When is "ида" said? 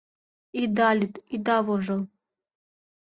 0.61-0.89, 1.35-1.57